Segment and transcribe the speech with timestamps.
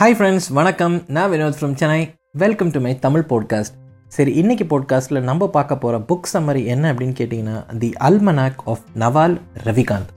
[0.00, 1.02] Hi friends வணக்கம்.
[1.06, 3.74] நான் Vinod from Chennai welcome to my Tamil podcast
[4.08, 9.40] சரி இன்னைக்கு பாட்காஸ்ட்டில் நம்ம பார்க்க போகிற புக் சம்மரி என்ன அப்படின்னு கேட்டிங்கன்னா the almanack of Naval
[9.64, 10.10] Ravikant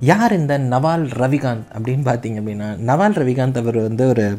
[0.00, 4.38] யார் இந்த நவால் ரவிகாந்த் அப்படின்னு பார்த்தீங்க அப்படின்னா நவால் ரவிகாந்த் அவர் வந்து ஒரு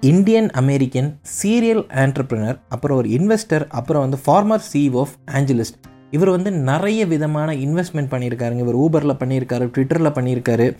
[0.00, 5.80] இந்தியன் அமெரிக்கன் சீரியல் ஆண்டர்பிரினர் அப்புறம் ஒரு இன்வெஸ்டர் அப்புறம் வந்து ஃபார்மர் சிஇஓ ஆஃப் ஆஞ்சலிஸ்ட்
[6.10, 8.58] இவர் வந்து நிறைய விதமான இன்வெஸ்ட்மெண்ட் பண்ணியிருக்காருங்க.
[8.58, 10.76] இவர் ஊபரில் பண்ணியிருக்காரு ட்விட்டரில் பண்ணியிருக்காரு.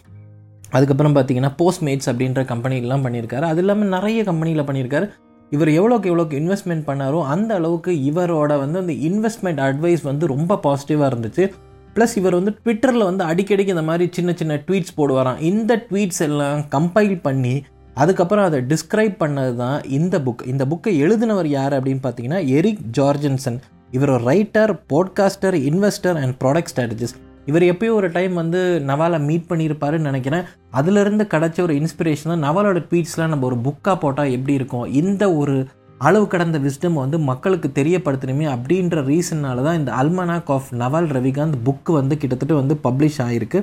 [0.70, 3.40] அதுக்கப்புறம் பார்த்தீங்கன்னா போஸ்ட்மேட்ஸ் அப்படின்ற கம்பெனிலாம் பண்ணியிருக்காரு.
[3.40, 5.08] அது இல்லாமல் நிறைய கம்பெனியில் பண்ணியிருக்காரு.
[5.50, 11.10] இவர் எவ்வளோக்கு எவ்வளோக்கு இன்வெஸ்ட்மெண்ட் பண்ணாரோ அந்த அளவுக்கு இவரோட வந்து அந்த இன்வெஸ்ட்மெண்ட் அட்வைஸ் வந்து ரொம்ப பாசிட்டிவாக
[11.12, 11.46] இருந்துச்சு.
[11.94, 15.40] ப்ளஸ் இவர் வந்து ட்விட்டரில் வந்து அடிக்கடிக்கு இந்த மாதிரி சின்ன சின்ன ட்வீட்ஸ் போடுவாராம்.
[15.40, 17.64] இந்த ட்வீட்ஸ் எல்லாம் கம்பைல் பண்ணி
[17.94, 23.58] அதுக்கப்புறம் அதை டிஸ்கிரைப் பண்ணது தான் இந்த புக் இந்த புக்கை எழுதினவர் யார் அப்படின்னு பார்த்தீங்கன்னா எரிக் ஜார்ஜன்சன்
[23.90, 29.50] இவர் ஒரு writer podcaster investor and product strategist இவர் எப்பயோ ஒரு டைம் வந்து நவாலை மீட்
[29.50, 30.46] பண்ணியிருப்பாருன்னு நினைக்கிறேன்.
[30.78, 34.86] அதுலேருந்து கிடச்ச ஒரு இன்ஸ்பிரேஷன் தான் நவாலோட ட்வீட்ஸ்லாம் நம்ம ஒரு புக்காக போட்டால் எப்படி இருக்கும்?
[35.02, 35.56] இந்த ஒரு
[36.06, 41.92] அளவு கடந்த விஸ்டம் வந்து மக்களுக்கு தெரியப்படுத்தணுமே அப்படின்ற ரீசன்னால தான் இந்த almanack of Naval Ravikant book
[41.98, 43.60] வந்து கிட்டத்தட்ட வந்து பப்ளிஷ் ஆகிருக்கு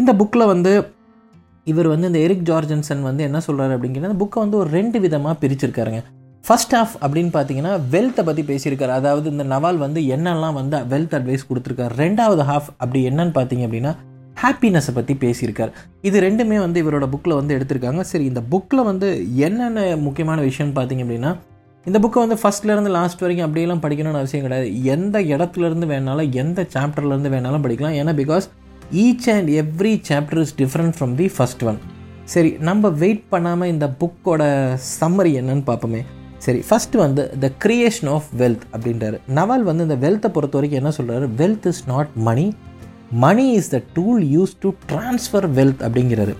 [0.00, 0.72] இந்த புக்கில் வந்து
[1.72, 5.36] இவர் வந்து இந்த எரிக் ஜார்ஜன்சன் வந்து என்ன சொல்கிறாரு அப்படிங்கிறது அந்த புக்கை வந்து ஒரு ரெண்டு விதமாக
[5.42, 6.00] பிரிச்சிருக்காருங்க.
[6.48, 8.92] ஃபர்ஸ்ட் ஆஃப் அப்படின்னு பார்த்தீங்கன்னா வெல்த்தை பற்றி பேசியிருக்காரு.
[9.00, 11.92] அதாவது இந்த நவால் வந்து என்னெல்லாம் வந்து வெல்த் அட்வைஸ் கொடுத்துருக்காரு.
[12.04, 13.92] ரெண்டாவது ஹாஃப் அப்படி என்னன்னு பார்த்தீங்க அப்படின்னா
[14.42, 15.72] ஹாப்பினஸை பற்றி பேசியிருக்கார்.
[16.08, 18.02] இது ரெண்டுமே வந்து இவரோட புக்கில் வந்து எடுத்திருக்காங்க.
[18.10, 19.08] சரி இந்த புக்கில் வந்து
[19.46, 21.32] என்னென்ன முக்கியமான விஷயம்னு பார்த்தீங்க அப்படின்னா
[21.86, 24.68] இந்த புக்கை வந்து ஃபஸ்ட்லேருந்து லாஸ்ட் வரைக்கும் அப்படியெல்லாம் படிக்கணும்னு அவசியம் கிடையாது.
[24.94, 27.96] எந்த இடத்துலேருந்து வேணாலும் எந்த சாப்டர்லேருந்து வேணாலும் படிக்கலாம்.
[28.02, 28.46] ஏன்னா because
[29.04, 31.80] each and every chapter is different from the first one
[32.34, 34.44] சரி நம்ம வெயிட் பண்ணாமல் இந்த புக்கோட
[35.00, 36.02] சம்மரி என்னன்னு பார்ப்போமே
[36.38, 39.16] சரி ஃபஸ்ட்டு வந்து த க்ரியேஷன் ஆஃப் வெல்த் அப்படின்றாரு.
[39.34, 42.54] நவால் வந்து இந்த வெல்த்தை பொறுத்த வரைக்கும் என்ன சொல்கிறாரு wealth is not money
[43.10, 46.34] money is the tool use to transfer wealth அப்படிங்கிறாரு.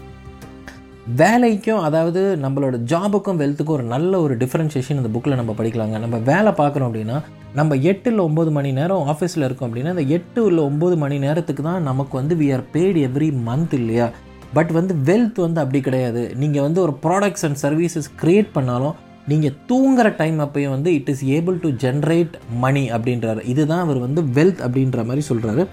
[1.16, 5.98] வேலைக்கும் அதாவது நம்மளோட ஜாபுக்கும் வெல்த்துக்கும் ஒரு நல்ல ஒரு டிஃப்ரென்ஷியேஷன் இந்த புக்கில் நம்ம படிக்கலாங்க.
[5.98, 7.19] நம்ம வேலை பார்க்குறோம் அப்படின்னா
[7.54, 11.62] நம்ம எட்டு இல்லை ஒம்பது மணி நேரம் ஆஃபீஸில் இருக்கோம் அப்படின்னா இந்த எட்டு இல்லை ஒம்பது மணி நேரத்துக்கு
[11.62, 14.10] தான் நமக்கு வந்து we are paid every month இல்லையா?
[14.53, 16.32] பட் வந்து வெல்த் வந்து அப்படி கிடையாது.
[16.37, 18.94] நீங்கள் வந்து ஒரு ப்ராடக்ட்ஸ் அண்ட் சர்வீசஸ் க்ரியேட் பண்ணாலும்
[19.31, 22.34] நீங்கள் தூங்குற டைம் அப்போயும் வந்து it is able to generate
[22.65, 23.41] money அப்படின்றாரு.
[23.53, 25.65] இதுதான் அவர் வந்து வெல்த் அப்படின்ற மாதிரி சொல்கிறாரு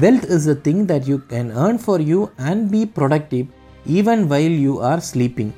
[0.00, 2.18] wealth is a thing that you can earn for you
[2.50, 3.46] and be productive
[3.98, 5.52] even while you are sleeping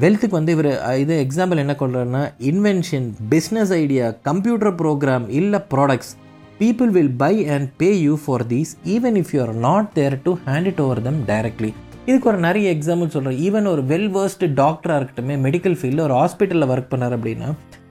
[0.00, 6.12] வெல்த்துக்கு வந்து இவர் இது எக்ஸாம்பிள் என்ன கொள்றாருன்னா invention business idea computer program இல்லை products
[6.58, 10.34] people will buy and pay you for these even if you are not there to
[10.46, 11.70] hand it over them directly
[12.08, 16.70] இதுக்கு ஒரு நிறைய example சொல்கிறேன் even ஒரு வெல் வேர்ஸ்டு டாக்டராக இருக்கட்டும் medical ஃபீல்டில் ஒரு ஹாஸ்பிட்டலில்
[16.74, 17.48] ஒர்க் பண்ணார் அப்படின்னா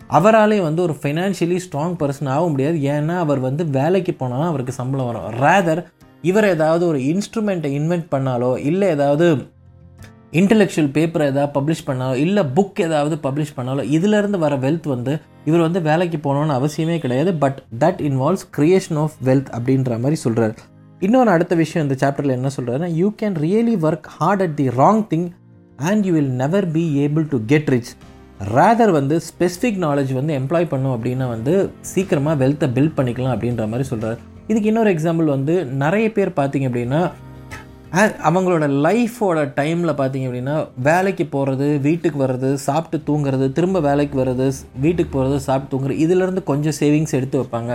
[0.10, 2.78] அவராலே வந்து ஒரு ஃபைனான்ஷியலி ஸ்ட்ராங் பர்சன் ஆக முடியாது.
[2.94, 5.28] ஏன்னா அவர் வந்து வேலைக்கு போனால் அவருக்கு சம்பளம் வரும்.
[5.44, 5.82] ரேதர்
[6.22, 9.28] இவர் ஏதாவது ஒரு இன்ஸ்ட்ருமெண்ட்டை இன்வென்ட் பண்ணாலோ இல்லை ஏதாவது
[10.32, 15.14] இன்டலெக்சுவல் பேப்பர் ஏதாவது பப்ளிஷ் பண்ணாலோ இல்லை புக் ஏதாவது பப்ளிஷ் பண்ணாலோ இதிலேருந்து வர வெல்த் வந்து
[15.46, 17.34] இவர் வந்து வேலைக்கு போகணுன்னு அவசியமே கிடையாது.
[17.34, 20.58] But that involves creation of wealth அப்படின்ற மாதிரி சொல்கிறார்
[21.02, 25.02] இன்னொன்று அடுத்த விஷயம் இந்த சாப்டரில் என்ன சொல்கிறாருன்னா you can really work hard at the wrong
[25.12, 25.28] thing
[25.90, 27.92] and you will never be able to get rich
[28.56, 31.54] rather வந்து ஸ்பெசிஃபிக் நாலேஜ் வந்து எம்ப்ளாய் பண்ணும் அப்படின்னா வந்து
[31.92, 37.02] சீக்கிரமாக வெல்த்தை பில்ட் பண்ணிக்கலாம் அப்படின்ற மாதிரி சொல்கிறார் இதுக்கு இன்னொரு எக்ஸாம்பிள் வந்து நிறைய பேர் பார்த்தீங்க அப்படின்னா
[38.30, 40.56] அவங்களோட லைஃபோட டைமில் பார்த்தீங்க அப்படின்னா
[40.88, 44.48] வேலைக்கு போகிறது வீட்டுக்கு வர்றது சாப்பிட்டு தூங்குறது திரும்ப வேலைக்கு வர்றது
[44.86, 47.72] வீட்டுக்கு போகிறது சாப்பிட்டு தூங்குறது இதிலேருந்து கொஞ்சம் சேவிங்ஸ் எடுத்து வைப்பாங்க.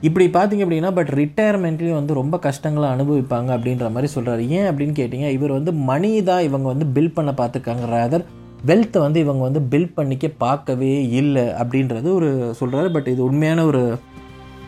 [0.00, 5.30] இப்படி பார்த்தீங்க அப்படின்னா பட் ரிட்டையர்மெண்ட்லேயும் வந்து ரொம்ப கஷ்டங்களை அனுபவிப்பாங்க அப்படின்ற மாதிரி சொல்கிறாரு ஏன் அப்படின்னு கேட்டிங்க
[5.30, 8.24] இவர் வந்து மணி தான் இவங்க வந்து பில் பண்ண பார்த்துக்காங்க ரேதர்
[8.66, 13.98] வெல்த்தை வந்து இவங்க வந்து பில் பண்ணிக்க பார்க்கவே இல்லை அப்படின்றது ஒரு சொல்கிறாரு பட் இது உண்மையான ஒரு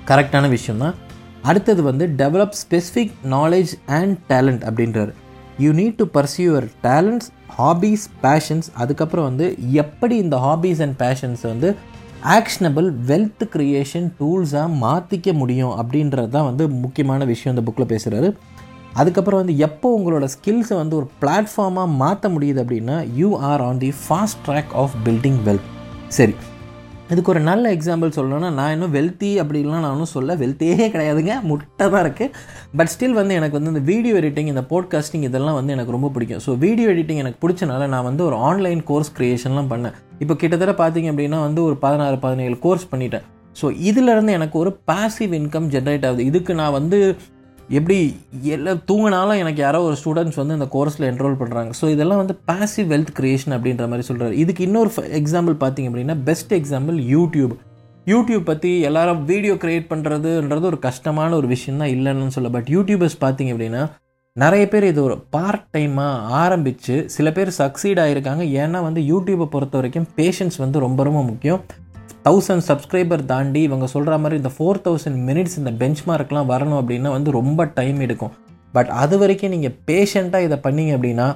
[0.06, 0.94] கரெக்டான விஷயம்தான்.
[1.42, 5.12] அடுத்தது வந்து develop specific knowledge and talent அப்படின்றாரு.
[5.58, 11.42] You need to pursue your talents hobbies passions அதுக்கப்புறம் வந்து எப்படி இந்த ஹாபீஸ் அண்ட் பேஷன்ஸ்
[11.42, 11.76] வந்து
[12.34, 18.28] ஆக்ஷனபிள் வெல்த் க்ரியேஷன் டூல்ஸாக மாற்றிக்க முடியும் அப்படின்றது தான் வந்து முக்கியமான விஷயம் இந்த புக்கில் பேசுகிறாரு
[18.94, 23.92] அதுக்கப்புறம் வந்து எப்போ உங்களோட ஸ்கில்ஸை வந்து ஒரு பிளாட்ஃபார்மாக மாற்ற முடியுது அப்படின்னா you are on the
[24.02, 25.68] fast track of building wealth
[26.08, 26.34] சரி
[27.10, 31.86] இதுக்கு ஒரு நல்ல எக்ஸாம்பிள் சொல்லணும்னா நான் இன்னும் வெல்த்தி அப்படின்லாம் நான் ஒன்றும் சொல்ல வெல்த்தியே கிடையாதுங்க முட்டை
[31.92, 32.32] தான் இருக்குது
[32.76, 36.42] பட் ஸ்டில் வந்து எனக்கு வந்து இந்த வீடியோ எடிட்டிங் இந்த போட்காஸ்டிங் இதெல்லாம் வந்து எனக்கு ரொம்ப பிடிக்கும்.
[36.46, 39.96] ஸோ வீடியோ எடிட்டிங் எனக்கு பிடிச்சனால நான் வந்து ஒரு ஆன்லைன் கோர்ஸ் க்ரியேஷன்லாம் பண்ணேன்.
[40.20, 43.24] இப்போ கிட்டத்தட்ட பார்த்தீங்க அப்படின்னா வந்து ஒரு பதினாறு பதினேழு கோர்ஸ் பண்ணிட்டேன்.
[43.60, 46.24] ஸோ இதிலேருந்து எனக்கு ஒரு பாசிவ் இன்கம் ஜென்ரேட் ஆகுது.
[46.30, 46.98] இதுக்கு நான் வந்து
[47.68, 47.96] எப்படி
[48.54, 52.90] எல்லாம் தூங்கினாலும் எனக்கு யாரோ ஒரு ஸ்டூடெண்ட்ஸ் வந்து இந்த கோர்ஸில் என்ரோல் பண்ணுறாங்க ஸோ இதெல்லாம் வந்து பாசிவ்
[52.92, 54.90] வெல்த் க்ரியேஷன் அப்படின்ற மாதிரி சொல்கிறாரு இதுக்கு இன்னொரு
[55.20, 57.54] எக்ஸாம்பிள் பார்த்தீங்க அப்படின்னா பெஸ்ட் எக்ஸாம்பிள் யூடியூப்
[58.06, 63.16] யூடியூப் பற்றி எல்லாரும் வீடியோ க்ரியேட் பண்ணுறதுன்றது ஒரு கஷ்டமான ஒரு விஷயம் தான் இல்லைன்னு சொல்ல பட் யூடியூபர்ஸ்
[63.24, 63.82] பார்த்தீங்க அப்படின்னா
[64.36, 69.74] நிறைய பேர் இது ஒரு பார்ட் டைமாக ஆரம்பித்து சில பேர் சக்சீட் ஆகிருக்காங்க ஏன்னா வந்து யூடியூப்பை பொறுத்த
[69.78, 71.60] வரைக்கும் பேஷன்ஸ் வந்து ரொம்ப ரொம்ப முக்கியம்.
[72.26, 77.12] தௌசண்ட் சப்ஸ்கிரைபர் தாண்டி இவங்க சொல்கிற மாதிரி இந்த ஃபோர் தௌசண்ட் மினிட்ஸ் இந்த பெஞ்ச் மார்க்லாம் வரணும் அப்படின்னா
[77.16, 78.34] வந்து ரொம்ப டைம் எடுக்கும்.
[78.74, 81.28] பட் அது வரைக்கும் நீங்கள் பேஷண்ட்டாக இதை பண்ணீங்க அப்படின்னா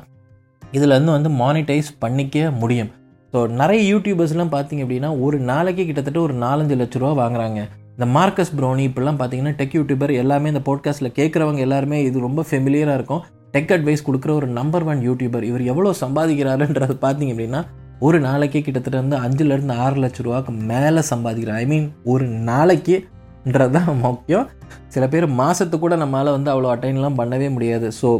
[0.73, 2.91] இதுலேருந்து வந்து மானிட்டைஸ் பண்ணிக்க முடியும்.
[3.32, 7.61] ஸோ நிறைய யூடியூபர்ஸ்லாம் பார்த்தீங்க அப்படின்னா ஒரு நாளைக்கு கிட்டத்தட்ட ஒரு நாலஞ்சு லட்ச ரூபா வாங்குறாங்க.
[7.96, 12.98] இந்த மார்க்கஸ் ப்ரௌனி இப்படிலாம் பார்த்தீங்கன்னா டெக் யூடியூபர் எல்லாமே இந்த பாட்காஸ்ட்டில் கேட்குறவங்க எல்லாருமே இது ரொம்ப ஃபெமிலியராக
[12.98, 13.22] இருக்கும்.
[13.54, 17.60] டெக் அட்வைஸ் கொடுக்குற ஒரு நம்பர் ஒன் யூடியூபர் இவர் எவ்வளோ சம்பாதிக்கிறாருன்றது பார்த்தீங்க அப்படின்னா
[17.98, 21.58] ஒரு நாளைக்கு கிட்டத்தட்ட வந்து அஞ்சுலேருந்து ஆறு லட்ச ரூபாக்கு மேலே சம்பாதிக்கிறார்.
[21.64, 24.46] ஐ மீன் ஒரு நாளைக்குன்றது தான் முக்கியம்.
[24.88, 27.88] சில பேர் மாதத்துக்கு கூட நம்மளால் வந்து அவ்வளோ அட்டைன்லாம் பண்ணவே முடியாது.
[28.00, 28.10] ஸோ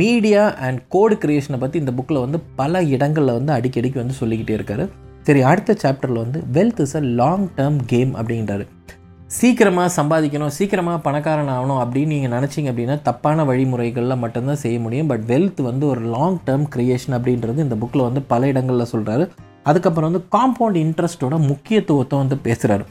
[0.00, 4.86] மீடியா அண்ட் கோடு கிரியேஷனை பற்றி இந்த புக்கில் வந்து பல இடங்களில் வந்து அடிக்கடிக்கு வந்து சொல்லிக்கிட்டே இருக்காரு.
[5.26, 8.64] சரி அடுத்த சாப்டரில் வந்து wealth is a long term game அப்படின்றாரு.
[9.38, 15.06] சீக்கிரமாக சம்பாதிக்கணும் சீக்கிரமாக பணக்காரன் ஆகணும் அப்படின்னு நீங்கள் நினச்சிங்க அப்படின்னா தப்பான வழிமுறைகளில் மட்டும்தான் செய்ய முடியும்.
[15.06, 19.26] பட் வெல்த் வந்து ஒரு லாங் டேர்ம் க்ரியேஷன் அப்படின்றது இந்த புக்கில் வந்து பல இடங்களில் சொல்கிறாரு
[19.62, 22.86] அதுக்கப்புறம் வந்து காம்பவுண்ட் இன்ட்ரெஸ்ட்டோட முக்கியத்துவத்தை வந்து பேசுகிறாரு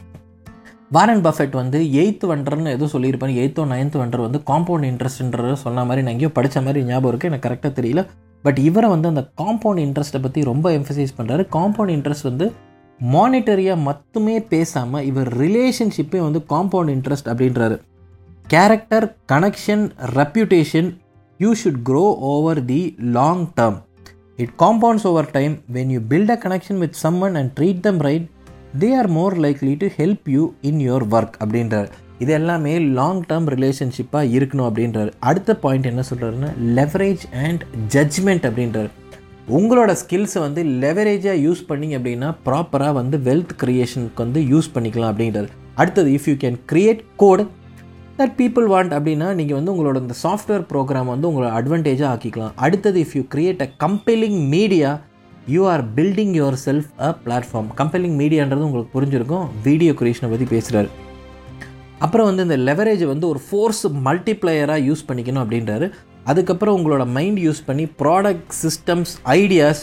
[0.90, 3.32] வாரன் பஃபெட் வந்து எயித்து வண்டர்னு எதுவும் சொல்லியிருப்பாரு.
[3.42, 7.48] எயித்தோ நைன்த் வண்டர் வந்து காம்பவுண்ட் இன்ட்ரெஸ்ட்ன்றது சொன்ன மாதிரி நான் எங்கேயோ படித்த மாதிரி ஞாபகம் இருக்குது எனக்கு
[7.48, 8.02] கரெக்டாக தெரியல.
[8.46, 12.46] பட் இவரை வந்து அந்த காம்பவுண்ட் இன்ட்ரெஸ்ட்டை பற்றி ரொம்ப எம்ஃபசைஸ் பண்ணுறாரு காம்பவுண்ட் இன்ட்ரெஸ்ட் வந்து
[13.00, 17.76] மானிட்டரியாக மட்டுமே பேசாமல் இவர் ரிலேஷன்ஷிப்பே வந்து காம்பவுண்ட் இன்ட்ரெஸ்ட் அப்படின்றாரு.
[18.52, 19.84] Character connection
[20.18, 20.88] reputation
[21.40, 22.80] you should grow over the
[23.16, 23.78] long term
[24.42, 28.26] it compounds over time when you build a connection with someone and treat them right
[28.82, 31.90] they are more likely to help you in your work அப்படின்றார்.
[32.18, 35.10] இது எல்லாமே long term ரிலேஷன்ஷிப்பாக இருக்கணும் அப்படின்றாரு.
[35.18, 37.62] அடுத்த point என்ன சொல்கிறாருன்னா leverage and
[37.94, 38.90] judgement அப்படின்றாரு.
[39.58, 45.48] உங்களோட ஸ்கில்ஸை வந்து லெவரேஜாக யூஸ் பண்ணிங்க அப்படின்னா ப்ராப்பராக வந்து வெல்த் க்ரியேஷனுக்கு வந்து யூஸ் பண்ணிக்கலாம் அப்படின்றது
[45.74, 47.46] அடுத்தது if you can create code
[48.18, 52.52] that people want அப்படின்னா நீங்கள் வந்து உங்களோட இந்த சாஃப்ட்வேர் ப்ரோக்ராம் வந்து உங்களோட அட்வான்டேஜாக ஆக்கிக்கலாம்.
[52.54, 55.00] அடுத்தது if you create a compelling media
[55.46, 56.36] you are building
[56.66, 59.48] yourself a platform compelling மீடியான்றது உங்களுக்கு புரிஞ்சிருக்கும்.
[59.62, 60.88] வீடியோ கிரியேஷனை பற்றி பேசுகிறாரு
[61.98, 65.90] அப்புறம் வந்து இந்த லெவரேஜ் வந்து ஒரு ஃபோர்ஸ் மல்டிப்ளையராக யூஸ் பண்ணிக்கணும் அப்படின்றாரு.
[66.24, 69.82] அதுக்கப்புறம் உங்களோட மைண்ட் யூஸ் பண்ணி product systems ideas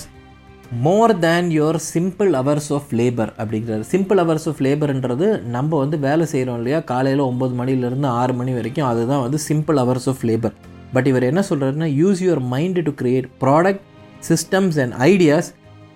[0.82, 3.84] more than your simple hours of labour அப்படிங்கிறாரு.
[3.92, 6.80] சிம்பிள் ஹவர்ஸ் ஆஃப் லேபர்ன்றது நம்ம வந்து வேலை செய்கிறோம் இல்லையா?
[6.80, 10.56] காலையில் ஒம்பது மணிலேருந்து ஆறு மணி வரைக்கும் அதுதான் வந்து simple hours of labour
[10.94, 13.84] but இவர் என்ன சொல்கிறாருன்னா use your mind to create product
[14.30, 15.50] systems and ideas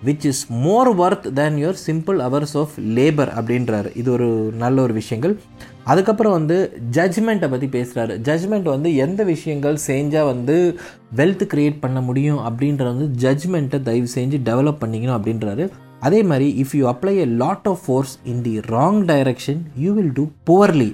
[0.06, 3.96] which is more worth than your simple hours of labour அப்படின்றாரு.
[3.96, 5.40] இது ஒரு நல்ல ஒரு விஷயங்கள்.
[5.84, 6.56] அதுக்கப்புறம் வந்து
[6.92, 10.78] ஜட்ஜ்மெண்ட்டை பற்றி பேசுகிறாரு ஜட்ஜ்மெண்ட் வந்து எந்த விஷயங்கள் செஞ்சால் வந்து
[11.16, 15.68] வெல்த் க்ரியேட் பண்ண முடியும் அப்படின்ற வந்து ஜட்ஜ்மெண்ட்டை தயவு செஞ்சு டெவலப் பண்ணிக்கணும் அப்படின்றாரு.
[16.00, 20.12] அதே மாதிரி if you apply a lot of force in the wrong direction you will
[20.12, 20.90] do poorly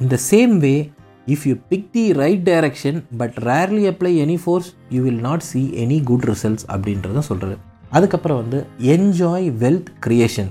[0.00, 0.90] in the same way
[1.26, 5.62] if you pick the right direction but rarely apply any force you will not see
[5.86, 7.56] any good results அப்படின்றத சொல்கிறாரு
[7.90, 10.50] அதுக்கப்புறம் வந்து enjoy wealth creation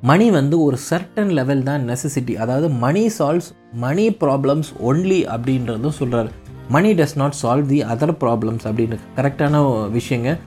[0.00, 6.30] மணி வந்து ஒரு certain level தான் necessity அதாவது money solves money problems only அப்படின்றதும் சொல்கிறாரு
[6.68, 8.96] money does not solve the other problems அப்படின்னு.
[9.16, 9.56] கரெக்டான
[9.92, 10.38] விஷயங்க.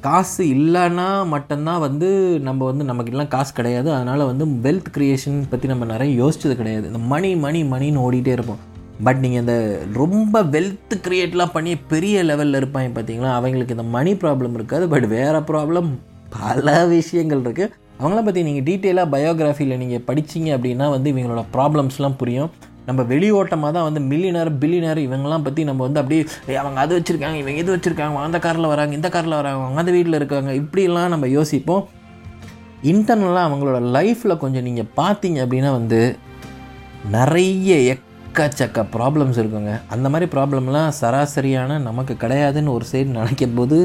[0.00, 3.94] காசு இல்லைன்னா மட்டும்தான் வந்து நம்ம வந்து நமக்கெல்லாம் காசு கிடையாது.
[3.94, 6.86] அதனால் வந்து வெல்த் க்ரியேஷன் பற்றி நம்ம நிறைய யோசிச்சது கிடையாது.
[6.86, 8.58] இந்த மணி மணி மணின்னு ஓடிட்டே இருப்போம்.
[9.06, 9.54] பட் நீங்கள் இந்த
[10.00, 14.84] ரொம்ப வெல்த் க்ரியேட்லாம் பண்ணி பெரிய லெவலில் இருப்பாங்க பார்த்தீங்களா அவங்களுக்கு இந்த மணி ப்ராப்ளம் இருக்காது.
[14.88, 15.88] பட் வேறு ப்ராப்ளம்
[16.36, 22.52] பல விஷயங்கள் இருக்குது அவங்கள பற்றி நீங்கள் டீட்டெயிலாக பயோகிராஃபியில் நீங்கள் படிச்சிங்க அப்படின்னா வந்து இவங்களோட ப்ராப்ளம்ஸ்லாம் புரியும்.
[22.86, 26.22] நம்ம வெளியோட்டமாக தான் வந்து மில்லினர் பில்லினர் இவங்கெல்லாம் பற்றி நம்ம வந்து அப்படியே
[26.62, 30.18] அவங்க அது வச்சுருக்காங்க இவங்க இது வச்சுருக்காங்க அந்த காரில் வராங்க இந்த காரில் வராங்க அவங்க அந்த வீட்டில்
[30.20, 30.52] இருக்காங்க.
[30.62, 31.84] இப்படிலாம் நம்ம யோசிப்போம்.
[32.92, 36.16] இன்டர்னலாக அவங்களோட லைஃப்பில் கொஞ்சம் நீங்கள் பார்த்தீங்க அப்படின்னா வந்து
[37.16, 39.72] நிறைய எக் எக்கச்சக்க ப்ராப்ளம்ஸ் இருக்குங்க.
[39.94, 43.78] அந்த மாதிரி ப்ராப்ளம்லாம் சராசரியான நமக்கு கிடையாதுன்னு ஒரு சைடு நினைக்கும் போது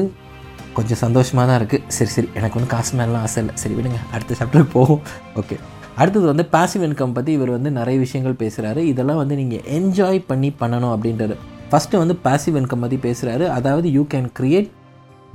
[0.76, 2.28] கொஞ்சம் சந்தோஷமாக தான் இருக்குது சரி சரி.
[2.38, 3.54] எனக்கு வந்து காசு மேலாம் ஆசை இல்லை.
[3.62, 3.98] சரி விடுங்க.
[4.14, 5.00] அடுத்த சாப்டருக்கு போகும்
[5.40, 5.56] ஓகே
[6.02, 10.50] அடுத்தது வந்து பாசிவ் இன்கம் பற்றி இவர் வந்து நிறைய விஷயங்கள் பேசுகிறாரு இதெல்லாம் வந்து நீங்கள் என்ஜாய் பண்ணி
[10.60, 11.36] பண்ணணும் அப்படின்றது.
[11.72, 14.70] ஃபஸ்ட்டு வந்து பாசிவ் இன்கம் பற்றி பேசுகிறாரு அதாவது you can create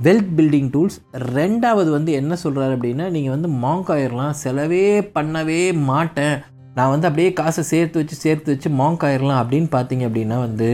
[0.06, 0.98] wealth building tools
[1.36, 3.94] ரெண்டாவது வந்து என்ன சொல்கிறாரு அப்படின்னா நீங்கள் வந்து மாங்க்
[4.42, 4.84] செலவே
[5.18, 6.36] பண்ணவே மாட்டேன்.
[6.76, 10.68] நான் வந்து அப்படியே காசை சேர்த்து வச்சு சேர்த்து வச்சு மாங்க் ஆயிடலாம் அப்படின்னு பார்த்தீங்க அப்படின்னா வந்து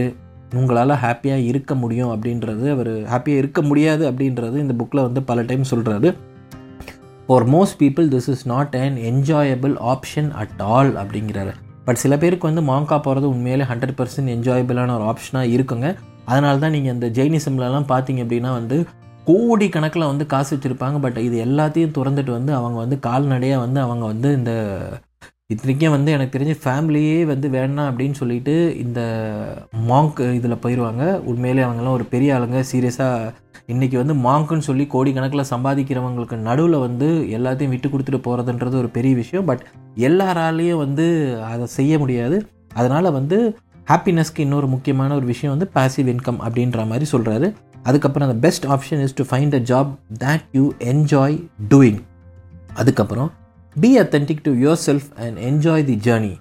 [0.55, 5.65] உங்களால் ஹாப்பியாக இருக்க முடியும் அப்படின்றது அவர் ஹாப்பியாக இருக்க முடியாது அப்படின்றது இந்த புக்கில் வந்து பல டைம்
[5.71, 6.09] சொல்கிறாரு
[7.27, 11.53] for most people this is not an enjoyable option at all அப்படிங்கிறாரு.
[11.85, 15.87] பட் சில பேருக்கு வந்து மாங்கா போகிறது உண்மையிலே ஹண்ட்ரட் பர்சன்ட் என்ஜாயபிளான ஒரு ஆப்ஷனாக இருக்குங்க.
[16.25, 18.79] அதனால தான் நீங்கள் இந்த ஜெயினிசம்லலாம் பார்த்தீங்க அப்படின்னா வந்து
[19.25, 20.99] கோடி கணக்கில் வந்து காசு வச்சுருப்பாங்க.
[20.99, 24.53] பட் இது எல்லாத்தையும் திறந்துட்டு வந்து அவங்க வந்து கால்நடையாக வந்து அவங்க வந்து இந்த
[25.51, 28.53] இத்தனைக்கும் வந்து எனக்கு தெரிஞ்ச ஃபேமிலியே வந்து வேணாம் அப்படின்னு சொல்லிட்டு
[28.83, 29.01] இந்த
[29.89, 32.59] மாங்க் இதில் போயிடுவாங்க உண்மையிலே அவங்கெல்லாம் ஒரு பெரிய ஆளுங்க.
[32.71, 33.31] சீரியஸாக
[33.67, 39.45] இன்றைக்கி வந்து மாங்க்குன்னு சொல்லி கோடிக்கணக்கில் சம்பாதிக்கிறவங்களுக்கு நடுவில் வந்து எல்லாத்தையும் விட்டு கொடுத்துட்டு போகிறதுன்றது ஒரு பெரிய விஷயம்.
[39.45, 39.63] பட்
[40.07, 41.07] எல்லாராலேயும் வந்து
[41.49, 42.39] அதை செய்ய முடியாது.
[42.73, 43.37] அதனால் வந்து
[43.89, 47.47] ஹாப்பினஸ்க்கு இன்னொரு முக்கியமான ஒரு விஷயம் வந்து பாசிவ் இன்கம் அப்படின்ற மாதிரி சொல்கிறாரு
[47.83, 49.91] அதுக்கப்புறம் அந்த best option is to find a job
[50.23, 51.37] that you enjoy
[51.69, 51.99] doing
[52.73, 53.31] அதுக்கப்புறம்
[53.79, 56.37] be authentic to your self and enjoy the journey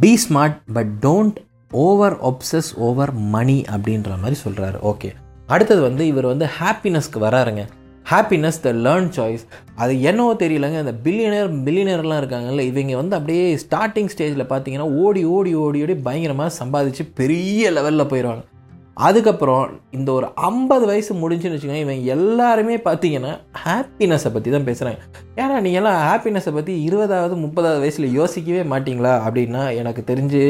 [0.00, 1.36] be smart but don't
[1.70, 5.10] over obsess over money அப்படின்ற மாதிரி சொல்கிறாரு ஓகே
[5.46, 7.66] அடுத்தது வந்து இவர் வந்து ஹாப்பினஸ்க்கு வராருங்க.
[8.10, 10.78] ஹாப்பினஸ் த லேர்ன் சாய்ஸ் அது என்னவோ தெரியலங்க.
[10.78, 16.64] அந்த பில்லியனர் பில்லியனர்லாம் இருக்காங்கல்ல இவங்க வந்து அப்படியே ஸ்டார்டிங் ஸ்டேஜில் பார்த்தீங்கன்னா ஓடி ஓடி ஓடி ஓடி பயங்கரமாக
[16.64, 18.44] சம்பாதிச்சு பெரிய லெவலில் போயிடுவாங்க
[19.06, 19.64] அதுக்கப்புறம்
[19.96, 23.32] இந்த ஒரு ஐம்பது வயசு முடிஞ்சுன்னு வச்சுக்கோங்க இவன் எல்லாருமே பார்த்தீங்கன்னா
[23.64, 25.00] ஹாப்பினஸை பற்றி தான் பேசுகிறாங்க
[25.42, 29.12] ஏன்னா நீங்கள்லாம் ஹாப்பினஸை பற்றி இருபதாவது முப்பதாவது வயசில் யோசிக்கவே மாட்டிங்களா?
[29.26, 30.42] அப்படின்னா எனக்கு தெரிஞ்சு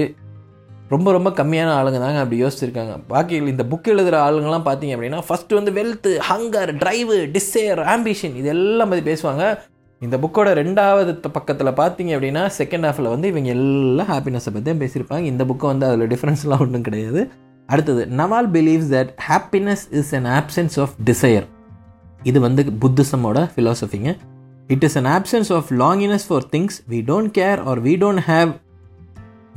[0.93, 2.95] ரொம்ப ரொம்ப கம்மியான ஆளுங்க தாங்க அப்படி யோசிச்சிருக்காங்க.
[3.11, 8.51] பாக்கி இந்த புக் எழுதுகிற ஆளுங்கெல்லாம் பார்த்தீங்க அப்படின்னா ஃபஸ்ட்டு வந்து wealth hunger drive desire ambition இது
[8.55, 9.45] எல்லாம் பற்றி பேசுவாங்க.
[10.03, 15.27] இந்த புக்கோட ரெண்டாவது பக்கத்தில் பார்த்தீங்க அப்படின்னா செகண்ட் ஹாஃபில் வந்து இவங்க எல்லாம் ஹாப்பினஸை பற்றி தான் பேசியிருப்பாங்க.
[15.33, 17.23] இந்த புக்கை வந்து அதில் டிஃப்ரென்ஸ்லாம் ஒன்றும் கிடையாது.
[17.69, 21.47] அடுத்தது Naval believes that happiness is an absence of desire
[22.31, 24.11] இது வந்து புத்திசமோட ஃபிலாசபிங்க
[24.75, 28.51] it is an absence of longingness for things we don't care or we don't have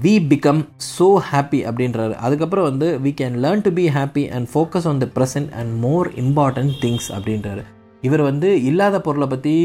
[0.03, 0.61] we become
[0.97, 2.13] so happy அப்படின்றாரு.
[2.25, 6.07] அதுக்கப்புறம் வந்து we can learn to be happy and focus on the present and more
[6.23, 7.63] important things அப்படின்றாரு.
[8.07, 9.55] இவர் வந்து இல்லாத பொருளை பற்றி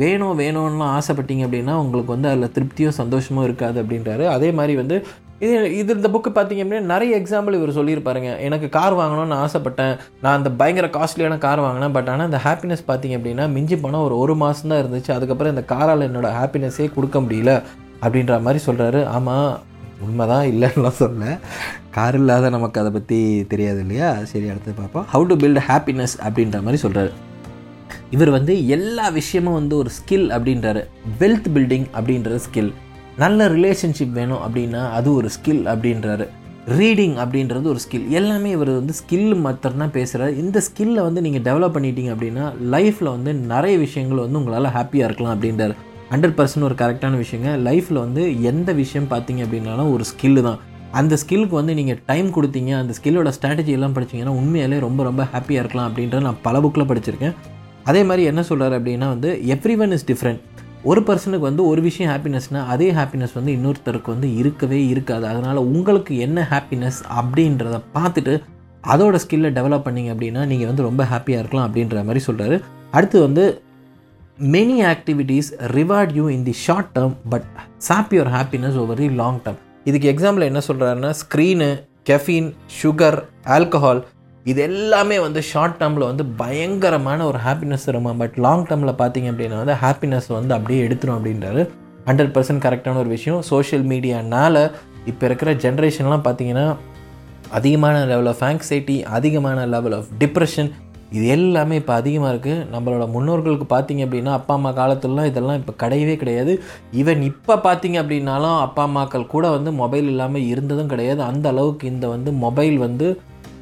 [0.00, 4.24] வேணும் வேணும்லாம் ஆசைப்பட்டீங்க அப்படின்னா உங்களுக்கு வந்து அதில் திருப்தியும் சந்தோஷமும் இருக்காது அப்படின்றாரு.
[4.36, 4.96] அதே மாதிரி வந்து
[5.40, 8.40] இது இது இந்த புக்கு பார்த்தீங்க அப்படின்னா நிறைய எக்ஸாம்பிள் இவர் சொல்லியிருப்பாருங்க.
[8.40, 9.94] எனக்கு கார் வாங்கணும்னு ஆசைப்பட்டேன்.
[10.22, 11.94] நான் அந்த பயங்கர காஸ்ட்லியான கார் வாங்கினேன்.
[11.96, 15.10] பட் ஆனால் அந்த ஹாப்பினஸ் பார்த்தீங்க அப்படின்னா மிஞ்சி பணம் ஒரு ஒரு மாதம் தான் இருந்துச்சு.
[15.16, 17.62] அதுக்கப்புறம் இந்த காரால் என்னோட ஹாப்பினஸே கொடுக்க முடியல
[18.02, 19.58] அப்படின்ற மாதிரி சொல்கிறாரு ஆமாம்
[20.04, 21.38] உண்மைதான் இல்லைன்னுலாம் சொல்ல
[21.90, 24.08] கார் இல்லாத நமக்கு அதை பற்றி தெரியாது இல்லையா?
[24.24, 25.06] சரி அடுத்து பார்ப்போம்.
[25.12, 27.12] ஹவு டு பில்ட் ஹாப்பினஸ் அப்படின்ற மாதிரி சொல்கிறாரு
[28.10, 30.82] இவர் வந்து எல்லா விஷயமும் வந்து ஒரு ஸ்கில் அப்படின்றாரு.
[31.20, 32.72] வெல்த் பில்டிங் அப்படின்ற ஸ்கில்
[33.22, 36.24] நல்ல ரிலேஷன்ஷிப் வேணும் அப்படின்னா அது ஒரு ஸ்கில் அப்படின்றாரு.
[36.78, 41.44] ரீடிங் அப்படின்றது ஒரு ஸ்கில் எல்லாமே இவர் வந்து ஸ்கில் மாத்திரம் தான் பேசுகிறார் இந்த ஸ்கில்லை வந்து நீங்கள்
[41.48, 42.44] டெவலப் பண்ணிட்டீங்க அப்படின்னா
[42.74, 45.74] லைஃப்பில் வந்து நிறைய விஷயங்கள் வந்து உங்களால் ஹாப்பியாக இருக்கலாம் அப்படின்றாரு.
[46.12, 47.50] ஹண்ட்ரட் பர்சன்ட் ஒரு கரெக்டான விஷயங்க.
[47.68, 50.58] லைஃப்பில் வந்து எந்த விஷயம் பார்த்தீங்க அப்படின்னாலும் ஒரு ஸ்கில்லு தான்.
[51.00, 55.62] அந்த ஸ்கில்லுக்கு வந்து நீங்கள் டைம் கொடுத்தீங்க அந்த ஸ்கில்லோட ஸ்ட்ராட்டஜி எல்லாம் படிச்சிங்கன்னா உண்மையிலே ரொம்ப ரொம்ப ஹாப்பியாக
[55.64, 57.34] இருக்கலாம் அப்படின்றத நான் பல புக்கில் படிச்சிருக்கேன்.
[57.84, 60.42] அதே மாதிரி என்ன சொல்கிறார் அப்படின்னா வந்து எவ்ரி ஒன் இஸ் டிஃப்ரெண்ட்
[60.84, 65.26] ஒரு பர்சனுக்கு வந்து ஒரு விஷயம் ஹாப்பினஸ்னால் அதே ஹாப்பினஸ் வந்து இன்னொருத்தருக்கு வந்து இருக்கவே இருக்காது.
[65.26, 68.34] அதனால் உங்களுக்கு என்ன ஹாப்பினஸ் அப்படின்றத பார்த்துட்டு
[68.84, 72.56] அதோட ஸ்கில்லை டெவலப் பண்ணிங்க அப்படின்னா நீங்கள் வந்து ரொம்ப ஹாப்பியாக இருக்கலாம் அப்படின்ற மாதிரி சொல்கிறாரு
[72.90, 73.44] அடுத்து வந்து
[74.52, 79.40] many activities reward you in the short term but sap your happiness over the long
[79.44, 81.68] term இதுக்கு எக்ஸாம்பிள் என்ன சொல்கிறாருன்னா ஸ்க்ரீனு
[82.10, 82.50] கெஃபீன்
[82.82, 84.00] சுகர் ஆல்கஹால்
[84.50, 89.60] இது எல்லாமே வந்து ஷார்ட் டேர்மில் வந்து பயங்கரமான ஒரு ஹாப்பினஸ் இருக்கும் பட் லாங் டேர்மில் பார்த்தீங்க அப்படின்னா
[89.62, 91.62] வந்து ஹாப்பினஸ் வந்து அப்படியே எடுத்துரும் அப்படின்றாரு.
[92.08, 93.40] ஹண்ட்ரட் பர்சன்ட் கரெக்டான ஒரு விஷயம்.
[93.52, 94.60] சோஷியல் மீடியானால்
[95.10, 96.66] இப்போ இருக்கிற ஜென்ரேஷன்லாம் பார்த்தீங்கன்னா
[97.58, 100.70] அதிகமான லெவல் ஆஃப் ஆங்ஸைட்டி அதிகமான லெவல் ஆஃப் டிப்ரெஷன்
[101.16, 106.14] இது எல்லாமே இப்போ அதிகமாக இருக்குது நம்மளோட முன்னோர்களுக்கு பார்த்தீங்க அப்படின்னா அப்பா அம்மா காலத்துலலாம் இதெல்லாம் இப்போ கிடையவே
[106.22, 106.52] கிடையாது.
[107.00, 111.22] ஈவன் இப்போ பார்த்தீங்க அப்படின்னாலும் அப்பா அம்மாக்கள் கூட வந்து மொபைல் இல்லாமல் இருந்ததும் கிடையாது.
[111.32, 113.08] அந்த அளவுக்கு இந்த வந்து மொபைல் வந்து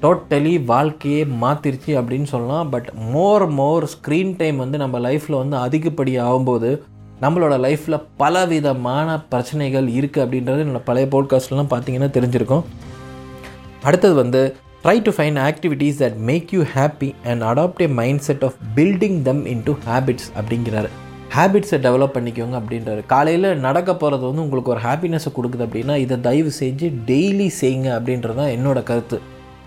[0.02, 2.71] டோட்டலி வாழ்க்கையே மாற்றிருச்சு அப்படின்னு சொல்லலாம்.
[2.71, 6.71] But more more screen time வந்து நம்ம லைஃப்பில் வந்து அதிகப்படி ஆகும்போது
[7.25, 12.64] நம்மளோட லைஃப்பில் பலவிதமான பிரச்சனைகள் இருக்குது அப்படின்றது என்னோட பழைய போட்காஸ்ட்லாம் பார்த்தீங்கன்னா தெரிஞ்சிருக்கும்.
[13.82, 14.40] அடுத்தது வந்து
[14.85, 17.88] try to find activities that make you happy and adopt a
[18.28, 20.90] mindset of building them into habits அப்படிங்கிறாரு
[21.37, 23.02] ஹேபிட்ஸை டெவலப் பண்ணிக்கோங்க அப்படின்றாரு.
[23.12, 28.37] காலையில் நடக்க போகிறது வந்து உங்களுக்கு ஒரு ஹாப்பினஸை கொடுக்குது அப்படின்னா இதை தயவு செஞ்சு டெய்லி செய்யுங்க அப்படின்றது
[28.40, 29.18] தான் என்னோட கருத்து.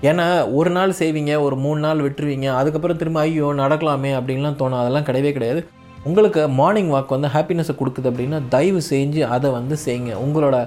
[0.02, 0.26] ஏன்னா
[0.60, 4.82] ஒரு நாள் செய்வீங்க ஒரு மூணு நாள் விட்டுருவீங்க அதுக்கப்புறம் திரும்ப ஐயோ நடக்கலாமே அப்படின்லாம் தோணும்.
[4.82, 5.62] அதெல்லாம் கிடையவே கிடையாது.
[6.10, 10.14] உங்களுக்கு மார்னிங் வாக் வந்து ஹாப்பினஸை கொடுக்குது அப்படின்னா தயவு செஞ்சு அதை வந்து செய்யுங்க.
[10.26, 10.58] உங்களோட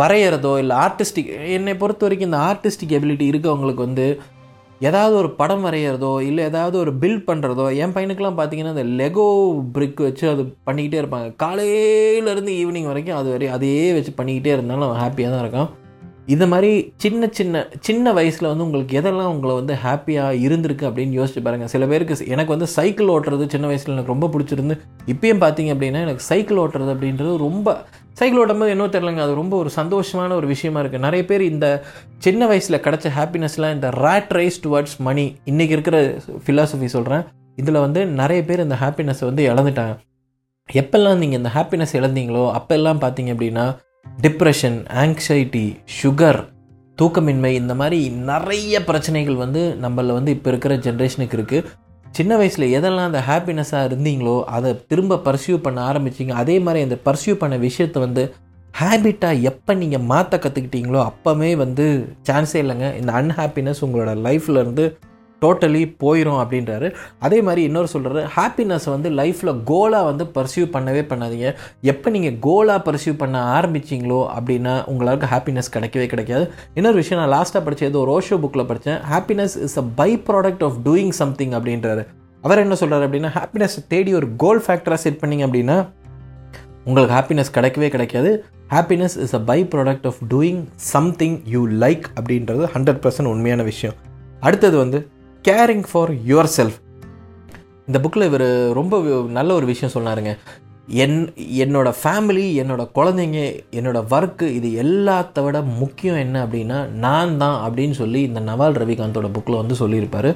[0.00, 4.06] வரைகிறதோ இல்லை ஆர்டிஸ்டிக் என்னை பொறுத்த வரைக்கும் இந்த ஆர்டிஸ்டிக் எபிலிட்டி இருக்கவங்களுக்கு வந்து
[4.80, 9.26] ஏதாவது ஒரு படம் வரைகிறதோ இல்லை ஏதாவது ஒரு பில்ட் பண்ணுறதோ என் பையனுக்கெலாம் பார்த்தீங்கன்னா அந்த லெகோ
[9.74, 11.28] பிரிக் வச்சு அது பண்ணிக்கிட்டே இருப்பாங்க.
[11.42, 15.70] காலையிலேருந்து ஈவினிங் வரைக்கும் அது வரை அதையே வச்சு பண்ணிக்கிட்டே இருந்தாலும் அவன் ஹாப்பியாக தான் இருக்கான்.
[16.30, 21.42] இந்த மாதிரி சின்ன சின்ன சின்ன வயசில் வந்து உங்களுக்கு எதெல்லாம் உங்களை வந்து ஹாப்பியாக இருந்திருக்கு அப்படின்னு யோசிச்சு
[21.42, 24.74] பாருங்கள் சில பேருக்கு எனக்கு வந்து சைக்கிள் ஓட்டுறது சின்ன வயசில் எனக்கு ரொம்ப பிடிச்சிருந்து
[25.06, 27.68] இப்பயும் பார்த்தீங்க அப்படின்னா எனக்கு சைக்கிள் ஓட்டுறது அப்படின்றது ரொம்ப
[28.12, 31.66] சைக்கிள் ஓட்டும்போது என்ன தெரிலங்க அது ரொம்ப ஒரு சந்தோஷமான ஒரு விஷயமா இருக்குது நிறைய பேர் இந்த
[32.18, 35.98] சின்ன வயசில் கிடச்ச ஹாப்பினஸ்லாம் இந்த ரேட் ரைஸ் டுவர்ட்ஸ் மணி இன்றைக்கி இருக்கிற
[36.46, 37.24] ஃபிலாசபி சொல்கிறேன்
[37.56, 39.94] இதில் வந்து நிறைய பேர் இந்த ஹாப்பினஸை வந்து இழந்துட்டாங்க.
[40.68, 43.64] எப்பெல்லாம் நீங்கள் இந்த ஹாப்பினஸ் இழந்தீங்களோ அப்போல்லாம் பார்த்தீங்க அப்படின்னா
[44.20, 45.66] டிப்ரெஷன் ஆங்ஸைட்டி
[46.02, 46.40] சுகர்
[46.98, 51.68] தூக்கமின்மை இந்த மாதிரி நிறைய பிரச்சனைகள் வந்து நம்மள வந்து இப்போ இருக்கிற ஜென்ரேஷனுக்கு இருக்குது
[52.10, 57.34] சின்ன வயசில் எதெல்லாம் அந்த ஹாப்பினஸ்ஸாக இருந்தீங்களோ அதை திரும்ப பர்சியூ பண்ண ஆரம்பிச்சிங்க அதே மாதிரி அந்த பர்சியூ
[57.34, 58.22] பண்ண விஷயத்தை வந்து
[58.80, 61.86] ஹேபிட்டாக எப்போ நீங்கள் மாற்ற கற்றுக்கிட்டீங்களோ அப்போவே வந்து
[62.28, 62.96] சான்ஸே இல்லைங்க.
[62.96, 64.84] இந்த அன்ஹாப்பினஸ் உங்களோட லைஃப்பில் இருந்து
[65.40, 66.94] டோட்டலி போயிடும் அப்படின்றாரு.
[67.18, 71.54] அதே மாதிரி இன்னொரு சொல்கிறாரு ஹாப்பினஸ் வந்து லைஃப்பில் கோலாக வந்து பர்சியூ பண்ணவே பண்ணாதீங்க.
[71.82, 76.50] எப்போ நீங்கள் கோலாக பர்சியூ பண்ண ஆரம்பிச்சிங்களோ அப்படின்னா உங்களுக்கு ஹாப்பினஸ் கிடைக்கவே கிடைக்காது.
[76.74, 79.82] இன்னொரு விஷயம் நான் லாஸ்ட்டாக படித்தது ஒரு ஓஷோ புக்கில் படித்தேன் happiness is a
[80.26, 82.04] byproduct of doing something அப்படின்றாரு.
[82.42, 85.78] அவர் என்ன சொல்கிறார் அப்படின்னா ஹாப்பினஸ் தேடி ஒரு கோல் ஃபேக்டராக செட் பண்ணிங்க அப்படின்னா
[86.84, 88.44] உங்களுக்கு ஹாப்பினஸ் கிடைக்கவே கிடைக்காது.
[88.70, 93.96] Happiness is a byproduct of doing something you like அப்படின்றது ஹண்ட்ரட் பர்சன்ட் உண்மையான விஷயம்.
[94.40, 94.98] அடுத்தது வந்து
[95.48, 96.78] கேரிங் ஃபார் யுவர் செல்ஃப்
[97.86, 100.32] இந்த புக்கில் இவர் ரொம்ப நல்ல ஒரு விஷயம் சொன்னாருங்க.
[101.02, 101.16] என்
[101.64, 103.38] என்னோடய ஃபேமிலி என்னோட குழந்தைங்க
[103.70, 109.30] என்னோடய ஒர்க்கு இது எல்லாத்த விட முக்கியம் என்ன அப்படின்னா நான் தான் அப்படின்னு சொல்லி இந்த நவால் ரவிகாந்தோட
[109.36, 110.30] புக்கில் வந்து சொல்லியிருப்பார்.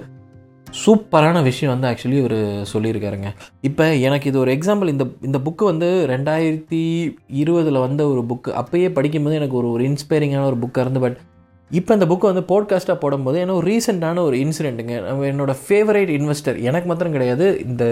[0.85, 2.39] சூப்பரான விஷயம் வந்து ஆக்சுவலி இவர்
[2.73, 3.29] சொல்லியிருக்காருங்க.
[3.61, 6.83] இப்போ எனக்கு இது ஒரு எக்ஸாம்பிள் இந்த இந்த புக்கு வந்து ரெண்டாயிரத்தி
[7.43, 11.19] இருபதில் வந்த ஒரு புக்கு அப்போயே படிக்கும்போது எனக்கு ஒரு ஒரு இன்ஸ்பைரிங்கான ஒரு புக்காக இருந்து பட்
[11.79, 14.95] இப்போ இந்த புக்கை வந்து போட்காஸ்ட்டாக போடும்போது ஏன்னா ஒரு ரீசெண்டான ஒரு இன்சிடெண்ட்டுங்க
[15.31, 17.85] என்னோடய ஃபேவரேட் இன்வெஸ்டர் எனக்கு மாத்திரம் கிடையாது இந்த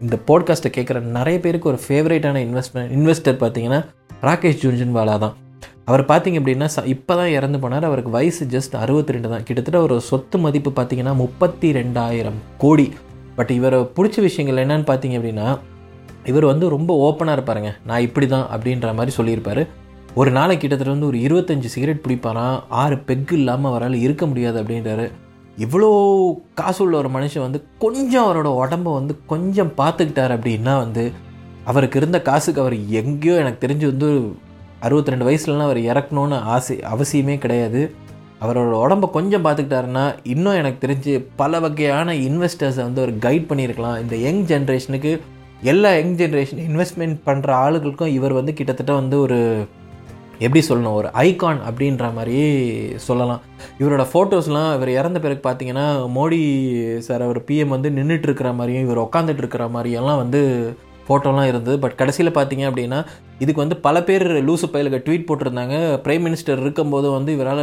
[0.00, 3.80] இந்த போட்காஸ்ட்டை கேட்குற நிறைய பேருக்கு ஒரு ஃபேவரேட்டான இன்வெஸ்ட்மெண்ட் இன்வெஸ்டர் பார்த்தீங்கன்னா
[4.22, 5.34] ராகேஷ் ஜுன்ஜன்வாலா தான்.
[5.84, 7.86] அவர் பார்த்தீங்க அப்படின்னா ச இப்போ தான் இறந்து போனார்.
[7.88, 9.44] அவருக்கு வயசு ஜஸ்ட் அறுபத்தி ரெண்டு தான்.
[9.48, 12.86] கிட்டத்தட்ட ஒரு சொத்து மதிப்பு பார்த்தீங்கன்னா முப்பத்தி ரெண்டாயிரம் கோடி.
[13.38, 15.48] பட் இவரை பிடிச்ச விஷயங்கள் என்னன்னு பார்த்தீங்க அப்படின்னா
[16.30, 17.72] இவர் வந்து ரொம்ப ஓப்பனாக இருப்பாருங்க.
[17.88, 19.62] நான் இப்படி தான் அப்படின்ற மாதிரி சொல்லியிருப்பார்.
[20.20, 25.06] ஒரு நாளைக்கு கிட்டத்தட்ட வந்து ஒரு இருபத்தஞ்சி சிகரெட் பிடிப்பாராம் ஆறு பெக்கு இல்லாமல் அவரால் இருக்க முடியாது அப்படின்றாரு.
[25.64, 25.88] இவ்வளோ
[26.60, 31.04] காசு உள்ள ஒரு மனுஷன் வந்து கொஞ்சம் அவரோட உடம்ப வந்து கொஞ்சம் பார்த்துக்கிட்டார் அப்படின்னா வந்து
[31.64, 34.10] அவருக்கு இருந்த காசுக்கு அவர் எங்கேயோ எனக்கு தெரிஞ்சு வந்து
[34.86, 37.82] அறுபத்தி ரெண்டு வயசுலலாம் அவர் இறக்கணும்னு ஆசை அவசியமே கிடையாது.
[38.44, 43.98] அவரோட உடம்ப கொஞ்சம் பார்த்துக்கிட்டாருன்னா இன்னும் எனக்கு தெரிஞ்சு பல வகையான இன்வெஸ்டர்ஸை வந்து அவர் கைட் பண்ணியிருக்கலாம்.
[44.02, 45.12] இந்த யங் ஜென்ரேஷனுக்கு
[45.72, 49.40] எல்லா யங் ஜென்ரேஷன் இன்வெஸ்ட்மெண்ட் பண்ணுற ஆளுகளுக்கும் இவர் வந்து கிட்டத்தட்ட வந்து ஒரு
[50.38, 52.48] எப்படி சொல்லணும் ஒரு ஐகான் அப்படின்ற மாதிரியே
[53.08, 53.42] சொல்லலாம்.
[53.80, 56.40] இவரோட ஃபோட்டோஸ்லாம் இவர் இறந்த பிறகு பார்த்தீங்கன்னா மோடி
[57.06, 60.42] சார் அவர் பிஎம் வந்து நின்றுட்டு இருக்கிற மாதிரியும் இவர் உட்காந்துட்டு இருக்கிற மாதிரியெல்லாம் வந்து
[61.08, 61.78] ஃபோட்டோலாம் இருந்தது.
[61.82, 62.98] பட் கடைசியில் பார்த்தீங்க அப்படின்னா
[63.38, 65.74] இதுக்கு வந்து பல பேர் லூசு பயலுக்கு ட்வீட் போட்டிருந்தாங்க.
[66.04, 67.62] பிரைம் மினிஸ்டர் இருக்கும்போது வந்து இவரால்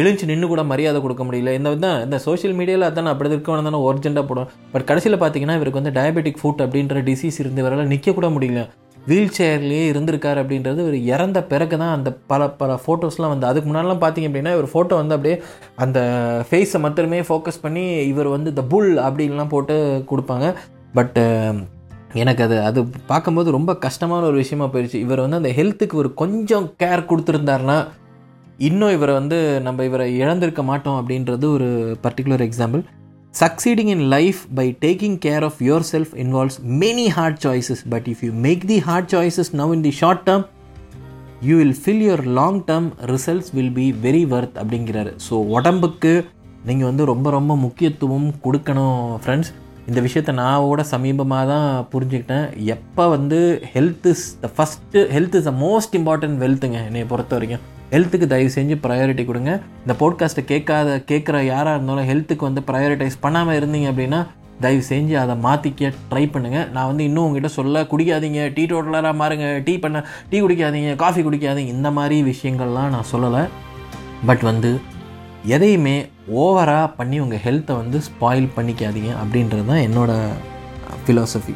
[0.00, 1.52] எழுந்து நின்று கூட மரியாதை கொடுக்க முடியல.
[1.58, 5.82] இந்த தான் இந்த சோஷியல் மீடியாவில் அதான் அப்படி இருக்கவன தானே ஒர்ஜெண்டாக போடும் பட் கடைசியில் பார்த்தீங்கன்னா இவருக்கு
[5.82, 8.62] வந்து டயபெட்டிக் ஃபுட் அப்படின்ற டிசீஸ் இருந்து இவரால் நிற்க கூட முடியல.
[9.06, 13.48] வீல் சேர்லேயே இருந்திருக்காரு அப்படின்றது இவர் இறந்த பிறகு தான் அந்த பல பல ஃபோட்டோஸ்லாம் வந்து.
[13.50, 15.36] அதுக்கு முன்னாடிலாம் பார்த்தீங்க அப்படின்னா இவர் ஃபோட்டோ வந்து அப்படியே
[15.84, 15.98] அந்த
[16.48, 19.76] ஃபேஸை மட்டுமே ஃபோக்கஸ் பண்ணி இவர் வந்து த புல் அப்படின்லாம் போட்டு
[20.12, 20.48] கொடுப்பாங்க.
[20.94, 21.58] பட்டு um,
[22.20, 26.66] எனக்கு அது அது பார்க்கும்போது ரொம்ப கஷ்டமான ஒரு விஷயமா போயிடுச்சு இவர் வந்து அந்த ஹெல்த்துக்கு ஒரு கொஞ்சம்
[26.82, 27.76] கேர் கொடுத்துருந்தாருன்னா
[28.58, 29.36] இன்னும் இவரை வந்து
[29.66, 31.68] நம்ம இவரை இழந்திருக்க மாட்டோம் அப்படின்றது ஒரு
[32.02, 32.82] particular example
[33.34, 35.58] succeeding in life by taking care of
[35.90, 39.92] yourself involves many hard choices but if you make the hard choices now in the
[40.00, 40.44] short term
[41.48, 45.12] you will fill your long term results will be very worth அப்படிங்கிறாரு.
[45.26, 46.12] So உடம்புக்கு
[46.64, 49.52] நீங்கள் வந்து ரொம்ப ரொம்ப முக்கியத்துவம் கொடுக்கணும் friends
[49.88, 52.46] இந்த விஷயத்தை நான் கூட சமீபமாக தான் புரிஞ்சுக்கிட்டேன்.
[52.74, 53.38] எப்போ வந்து
[53.74, 57.64] health is the first health is the most important வெல்த்துங்க என்னை பொறுத்த வரைக்கும்.
[57.94, 59.52] ஹெல்த்துக்கு தயவு செஞ்சு ப்ரையாரிட்டி கொடுங்க.
[59.84, 64.20] இந்த போட்காஸ்ட்டை கேட்காத கேட்குற யாராக இருந்தாலும் ஹெல்த்துக்கு வந்து ப்ரையாரிட்டைஸ் பண்ணாமல் இருந்தீங்க அப்படின்னா
[64.64, 69.46] தயவு செஞ்சு அதை மாற்றிக்க ட்ரை பண்ணுங்கள் நான் வந்து இன்னும் உங்ககிட்ட சொல்ல குடிக்காதீங்க டீ டோட்டலராக மாறுங்க
[69.66, 73.42] டீ பண்ண டீ குடிக்காதீங்க காஃபி குடிக்காதீங்க இந்த மாதிரி விஷயங்கள்லாம் நான் சொல்லலை.
[74.28, 74.70] பட் வந்து
[75.44, 80.26] எதையுமே ஓவராக பண்ணி உங்கள் ஹெல்த்தை வந்து ஸ்பாயில் பண்ணிக்காதீங்க அப்படின்றது தான் என்னோடய
[81.06, 81.54] ஃபிலாசபி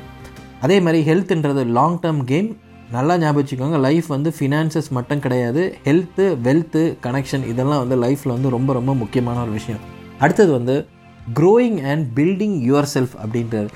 [0.60, 2.56] அதே மாதிரி ஹெல்த்துன்றது லாங் டேர்ம் கேம்
[2.90, 8.50] நல்லா ஞாபகம் வச்சுக்கோங்க லைஃப் வந்து ஃபினான்சஸ் மட்டும் கிடையாது ஹெல்த்து வெல்த்து கனெக்ஷன் இதெல்லாம் வந்து லைஃப்பில் வந்து
[8.50, 9.80] ரொம்ப ரொம்ப முக்கியமான ஒரு விஷயம்.
[10.18, 10.86] அடுத்தது வந்து
[11.34, 13.68] growing and building your self அப்படின்றார்.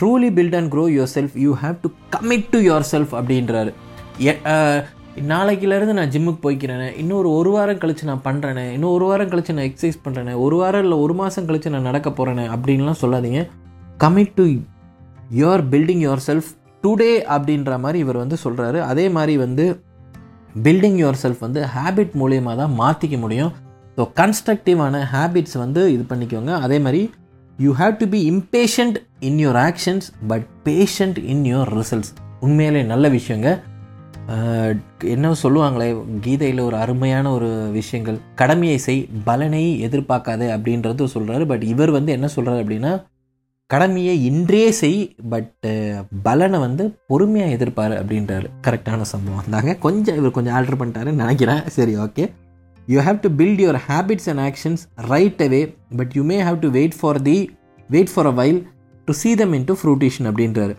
[0.00, 2.58] Truly build and grow yourself you have to commit to
[2.90, 3.72] yourself அப்படின்றாரு
[5.20, 9.54] நாளைக்கிலேருந்து நான் ஜிம்முக்கு போய்க்கிறேனே இன்னும் ஒரு ஒரு வாரம் கழித்து நான் பண்ணுறேனே இன்னும் ஒரு வாரம் கழித்து
[9.56, 13.40] நான் எக்ஸசைஸ் பண்ணுறேனே ஒரு வாரம் இல்லை ஒரு மாதம் கழித்து நான் நடக்க போகிறேனே அப்படின்லாம் சொல்லாதீங்க.
[14.04, 14.44] Commit to
[15.40, 16.48] your building yourself
[16.84, 19.64] today அப்படின்ற மாதிரி இவர் வந்து சொல்கிறாரு அதே மாதிரி வந்து
[20.64, 23.52] பில்டிங் யுவர் செல்ஃப் வந்து ஹேபிட் மூலியமாக தான் மாற்றிக்க முடியும்.
[23.96, 26.52] ஸோ கன்ஸ்ட்ரக்டிவான ஹேபிட்ஸ் வந்து இது பண்ணிக்கோங்க.
[26.66, 27.02] அதே மாதிரி
[27.58, 28.98] you have to be impatient
[29.28, 32.12] in your actions but patient in your results
[32.46, 33.50] உண்மையிலே நல்ல விஷயங்க.
[35.14, 35.86] என்ன சொல்லுவாங்களே
[36.20, 38.18] கீதையில் ஒரு அருமையான ஒரு விஷயங்கள்.
[38.34, 42.92] கடமையை செய் பலனை எதிர்பார்க்காதே அப்படின்றது சொல்கிறாரு பட் இவர் வந்து என்ன சொல்கிறாரு அப்படின்னா
[43.66, 45.70] கடமையை இன்றே செய் பட்டு
[46.22, 48.46] பலனை வந்து பொறுமையாக எதிர்ப்பார் அப்படின்றாரு.
[48.66, 49.74] கரெக்டான சம்பவம் தாங்க.
[49.74, 51.62] கொஞ்சம் இவர் கொஞ்சம் ஆல்டர் பண்ணிட்டாருன்னு நினைக்கிறேன்.
[51.66, 52.30] சரி okay
[52.86, 56.70] you have to build your habits and actions right away but you may have to
[56.70, 57.50] wait for the
[57.88, 58.62] wait for a while
[59.04, 60.74] to see them into fruition அப்படின்றாரு.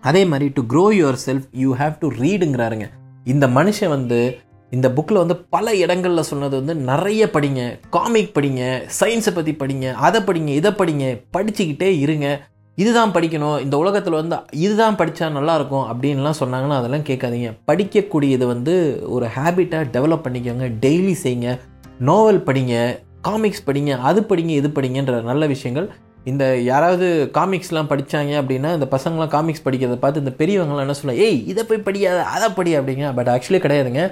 [0.00, 0.84] அதே மாதிரி to grow
[1.26, 2.86] yourself you have to ரீடுங்கிறாருங்க
[3.24, 4.38] இந்த மனுஷன் வந்து
[4.70, 7.80] இந்த புக்கில் வந்து பல இடங்களில் சொன்னது வந்து நிறைய படிங்க.
[7.90, 8.62] காமிக் படிங்க
[9.00, 12.26] சயின்ஸை பற்றி படிங்க அதை படிங்க இதை படிங்க படிச்சுக்கிட்டே இருங்க.
[12.74, 17.50] இதுதான் படிக்கணும் இந்த உலகத்தில் வந்து இதுதான் படித்தா நல்லாயிருக்கும் அப்படின்லாம் சொன்னாங்கன்னா அதெல்லாம் கேட்காதீங்க.
[17.66, 21.58] படிக்கக்கூடியது வந்து ஒரு ஹேபிட்டாக டெவலப் பண்ணிக்கோங்க டெய்லி செய்யுங்க
[21.98, 22.74] நாவல் படிங்க
[23.22, 25.90] காமிக்ஸ் படிங்க அது படிங்க இது படிங்கன்ற நல்ல விஷயங்கள்
[26.24, 31.46] இந்த யாராவது காமிக்ஸ்லாம் படித்தாங்க அப்படின்னா இந்த பசங்களாம் காமிக்ஸ் படிக்கிறத பார்த்து இந்த பெரியவங்களாம் என்ன சொல்ல ஏய்
[31.46, 33.14] இதை போய் படியாத அதை படி அப்படிங்க.
[33.14, 34.02] பட் ஆக்சுவலி கிடையாதுங்க.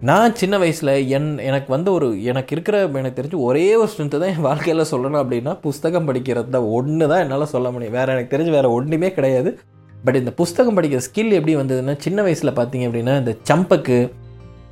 [0.00, 4.32] நான் சின்ன வயசில் என் எனக்கு வந்து ஒரு எனக்கு இருக்கிற எனக்கு தெரிஞ்சு ஒரே ஒரு ஸ்ட்ரென்த்து தான்
[4.34, 6.68] என் வாழ்க்கையில் சொல்லணும் அப்படின்னா புஸ்தகம் படிக்கிறது தான்.
[6.78, 7.92] ஒன்று தான் என்னால் சொல்ல முடியும்.
[7.92, 9.58] வேறு எனக்கு தெரிஞ்சு வேறு ஒன்றுமே கிடையாது.
[10.04, 14.12] பட் இந்த புஸ்தகம் படிக்கிற ஸ்கில் எப்படி வந்ததுன்னா சின்ன வயசில் பார்த்தீங்க அப்படின்னா இந்த சம்பக்கு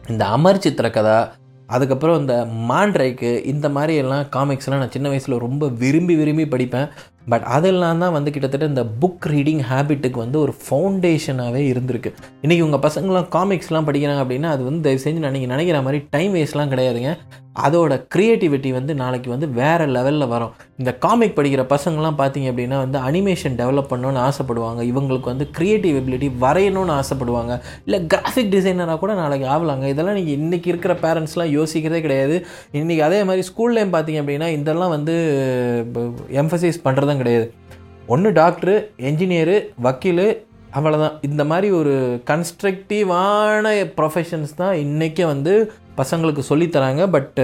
[0.09, 1.19] இந்த அமர் சித்திர கதா
[1.67, 2.35] அதுக்கப்புறம் இந்த
[2.69, 6.89] மாண்ட்ரைக்கு இந்த மாதிரி எல்லாம் காமிக்ஸ்லாம் நான் சின்ன வயசில் ரொம்ப விரும்பி விரும்பி படிப்பேன்.
[7.29, 12.13] பட் அதெல்லாம் தான் வந்து கிட்டத்தட்ட இந்த புக் ரீடிங் ஹேபிட்டுக்கு வந்து ஒரு ஃபவுண்டேஷனாகவே இருந்திருக்கு.
[12.43, 16.35] இன்றைக்கி உங்கள் பசங்களாம் காமிக்ஸ்லாம் படிக்கிறாங்க அப்படின்னா அது வந்து தயவு செஞ்சு நான் நீங்கள் நினைக்கிற மாதிரி டைம்
[16.35, 17.13] வேஸ்ட்லாம் கிடையாதுங்க.
[17.63, 20.53] அதோட க்ரியேட்டிவிட்டி வந்து நாளைக்கு வந்து வேறு லெவலில் வரும்.
[20.77, 24.83] இந்த காமிக் படிக்கிற பசங்கள்லாம் பார்த்தீங்க அப்படின்னா வந்து அனிமேஷன் டெவலப் பண்ணணும்னு ஆசைப்படுவாங்க.
[24.83, 27.61] இவங்களுக்கு வந்து க்ரியேட்டிவ் எபிலிட்டி வரையணும்னு ஆசைப்படுவாங்க.
[27.85, 32.47] இல்லை கிராஃபிக் டிசைனராக கூட நாளைக்கு ஆகலாங்க இதெல்லாம் நீங்கள் இன்றைக்கி இருக்கிற பேரண்ட்ஸ்லாம் யோசிக்கிறதே கிடையாது.
[32.73, 35.15] இன்றைக்கி அதே மாதிரி ஸ்கூல்லேயும் பார்த்தீங்க அப்படின்னா இதெல்லாம் வந்து
[36.31, 37.53] எம்ஃபசைஸ் பண்ணுறதும் கிடையாது.
[38.07, 47.03] ஒன்று டாக்டரு என்ஜினியரு வக்கீல் அவ்வளோதான் இந்த மாதிரி ஒரு கன்ஸ்ட்ரக்டிவான ப்ரொஃபஷன்ஸ் தான் இன்றைக்கே வந்து பசங்களுக்கு சொல்லித்தராங்க
[47.17, 47.39] but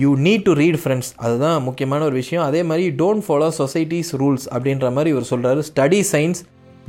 [0.00, 2.44] you need to read friends அதுதான் முக்கியமான ஒரு விஷயம்.
[2.48, 6.40] அதே மாதிரி டோன்ட் ஃபாலோ சொசைட்டிஸ் ரூல்ஸ் அப்படின்ற மாதிரி இவர் சொல்கிறாரு study science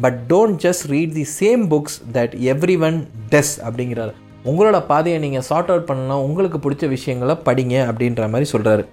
[0.05, 2.35] but don't just read the same books that
[2.87, 2.99] everyone
[3.33, 4.13] does அப்படிங்கிறாரு.
[4.49, 6.23] உங்களோட பாதையை நீங்கள் சார்ட் அவுட் பண்ணலாம்.
[6.27, 8.85] உங்களுக்கு பிடிச்ச விஷயங்களை படிங்க அப்படின்ற மாதிரி சொல்கிறாரு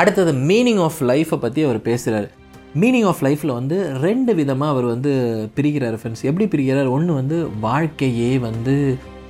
[0.00, 2.28] அடுத்தது மீனிங் ஆஃப் லைஃப்பை பற்றி அவர் பேசுகிறார்
[2.82, 5.12] மீனிங் ஆஃப் லைஃப்பில் வந்து ரெண்டு விதமாக அவர் வந்து
[5.56, 8.76] பிரிக்கிறார் ஃப்ரெண்ட்ஸ் எப்படி பிரிக்கிறார் ஒன்று வந்து வாழ்க்கையே வந்து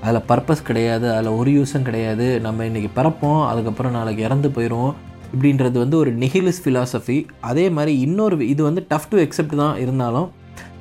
[0.03, 2.27] அதில் பர்பஸ் கிடையாது அதில் ஒரு யூஸும் கிடையாது.
[2.41, 4.93] நம்ம இன்றைக்கி பிறப்போம் அதுக்கப்புறம் நாளைக்கு இறந்து போயிடுவோம்
[5.35, 10.29] இப்படின்றது வந்து ஒரு நெஹிலிஸ் ஃபிலாசபி அதே மாதிரி இன்னொரு இது வந்து டஃப் டு எக்ஸெப்ட் தான் இருந்தாலும்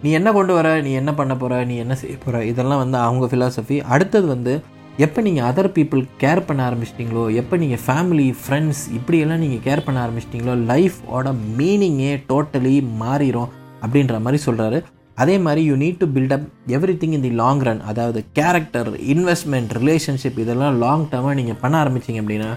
[0.03, 3.25] நீ என்ன கொண்டு வர நீ என்ன பண்ண போகிற நீ என்ன செய்ய போகிற இதெல்லாம் வந்து அவங்க
[3.25, 4.53] ஃபிலாசபி அடுத்தது வந்து
[4.97, 9.99] எப்போ நீங்கள் அதர் பீப்புள் கேர் பண்ண ஆரம்பிச்சிட்டிங்களோ எப்போ நீங்கள் ஃபேமிலி ஃப்ரெண்ட்ஸ் இப்படியெல்லாம் நீங்கள் கேர் பண்ண
[10.05, 11.27] ஆரம்பிச்சிட்டிங்களோ லைஃபோட
[11.57, 13.51] மீனிங்கே டோட்டலி மாறிடும்
[13.81, 14.79] அப்படின்ற மாதிரி சொல்கிறாரு
[15.23, 16.45] அதே மாதிரி you need to build up
[17.01, 22.21] everything in the long run அதாவது கேரக்டர் இன்வெஸ்ட்மெண்ட் ரிலேஷன்ஷிப் இதெல்லாம் லாங் டர்மாக நீங்கள் பண்ண ஆரம்பிச்சிங்க
[22.23, 22.49] அப்படின்னா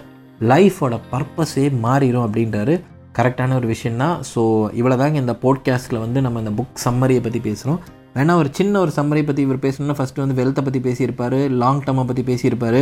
[0.51, 2.75] லைஃபோட பர்பஸே மாறிடும் அப்படின்றாரு
[3.17, 4.41] கரெக்டான ஒரு விஷயம் தான் ஸோ
[4.79, 7.79] இவ்வளோ தாங்க இந்த போட்காஸ்ட்டில் வந்து நம்ம இந்த புக் சம்மரியை பற்றி பேசுகிறோம்
[8.15, 12.05] வேணால் ஒரு சின்ன ஒரு சம்மரியை பற்றி இவர் பேசணும்னா ஃபஸ்ட்டு வந்து வெல்த்தை பற்றி பேசியிருப்பார் லாங் டர்மை
[12.09, 12.81] பற்றி பேசியிருப்பார்.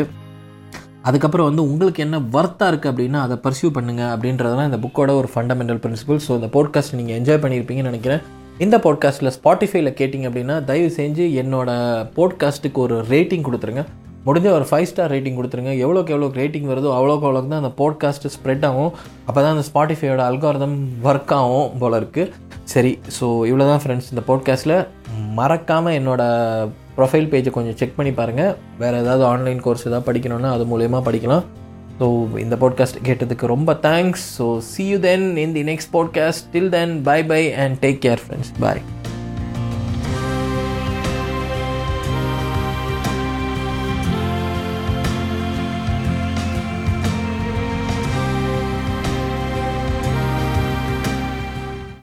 [1.09, 5.81] அதுக்கப்புறம் வந்து உங்களுக்கு என்ன ஒர்த்தாக இருக்குது அப்படின்னா அதை பர்சியூ பண்ணுங்கள் அப்படின்றதெல்லாம் இந்த புக்கோட ஒரு ஃபண்டமெண்டல்
[5.85, 8.23] பிரின்சிபல் ஸோ இந்த போட்காஸ்ட் நீங்கள் என்ஜாய் பண்ணியிருப்பீங்கன்னு நினைக்கிறேன்.
[8.63, 11.69] இந்த பாட்காஸ்ட்டில் ஸ்பாட்டிஃபைல கேட்டிங்க அப்படின்னா தயவு செஞ்சு என்னோட
[12.17, 13.83] போட்காஸ்ட்டுக்கு ஒரு ரேட்டிங் கொடுத்துருங்க.
[14.25, 15.71] முடிஞ்ச ஒரு ஃபைவ் ஸ்டார் ரேட்டிங் கொடுத்துருங்க.
[15.83, 18.91] எவ்வளோக்கு எவ்வளோக்கு ரேட்டிங் வருதோ அவ்வளோக்கு அவ்வளோக்கு தான் அந்த பாட்காஸ்ட் ஸ்ப்ரெட் ஆகும்.
[19.27, 20.75] அப்போ தான் அந்த ஸ்பாட்டிஃபையோட அல்காரதம்
[21.07, 22.31] ஒர்க் ஆகும் போல இருக்குது
[22.73, 24.77] சரி ஸோ இவ்வளோ தான் ஃப்ரெண்ட்ஸ் இந்த பாட்காஸ்ட்டில்
[25.39, 30.65] மறக்காமல் என்னோடய ப்ரொஃபைல் பேஜை கொஞ்சம் செக் பண்ணி பாருங்கள் வேறு ஏதாவது ஆன்லைன் கோர்ஸ் ஏதாவது படிக்கணும்னா அது
[30.71, 31.43] மூலயமா படிக்கலாம்.
[32.01, 32.07] ஸோ
[32.39, 36.95] இந்த பாட்காஸ்ட் கேட்டதுக்கு ரொம்ப thanks so see you then in the next podcast till then
[37.01, 38.81] bye bye and take care friends bye